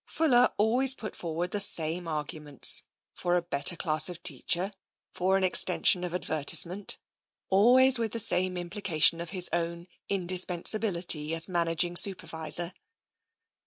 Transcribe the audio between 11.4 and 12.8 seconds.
managing Supervisor.